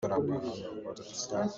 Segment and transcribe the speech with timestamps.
[0.03, 1.49] Mi hrokhrawl a si.